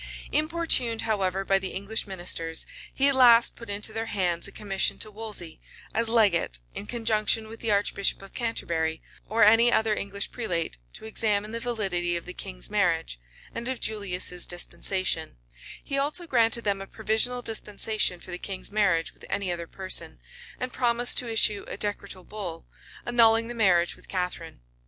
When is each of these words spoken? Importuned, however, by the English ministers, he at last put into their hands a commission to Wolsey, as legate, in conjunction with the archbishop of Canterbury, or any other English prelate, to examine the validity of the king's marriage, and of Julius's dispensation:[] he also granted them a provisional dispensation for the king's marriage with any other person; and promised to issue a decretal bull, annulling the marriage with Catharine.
Importuned, 0.31 1.03
however, 1.03 1.45
by 1.45 1.59
the 1.59 1.73
English 1.73 2.07
ministers, 2.07 2.65
he 2.91 3.07
at 3.07 3.13
last 3.13 3.55
put 3.55 3.69
into 3.69 3.93
their 3.93 4.07
hands 4.07 4.47
a 4.47 4.51
commission 4.51 4.97
to 4.97 5.11
Wolsey, 5.11 5.61
as 5.93 6.09
legate, 6.09 6.57
in 6.73 6.87
conjunction 6.87 7.47
with 7.47 7.59
the 7.59 7.69
archbishop 7.71 8.23
of 8.23 8.33
Canterbury, 8.33 9.03
or 9.29 9.43
any 9.43 9.71
other 9.71 9.93
English 9.95 10.31
prelate, 10.31 10.79
to 10.93 11.05
examine 11.05 11.51
the 11.51 11.59
validity 11.59 12.17
of 12.17 12.25
the 12.25 12.33
king's 12.33 12.67
marriage, 12.67 13.19
and 13.53 13.67
of 13.67 13.79
Julius's 13.79 14.47
dispensation:[] 14.47 15.37
he 15.83 15.99
also 15.99 16.25
granted 16.25 16.63
them 16.63 16.81
a 16.81 16.87
provisional 16.87 17.43
dispensation 17.43 18.19
for 18.19 18.31
the 18.31 18.39
king's 18.39 18.71
marriage 18.71 19.13
with 19.13 19.23
any 19.29 19.51
other 19.51 19.67
person; 19.67 20.19
and 20.59 20.73
promised 20.73 21.19
to 21.19 21.31
issue 21.31 21.63
a 21.67 21.77
decretal 21.77 22.23
bull, 22.23 22.65
annulling 23.05 23.49
the 23.49 23.53
marriage 23.53 23.95
with 23.95 24.07
Catharine. 24.09 24.61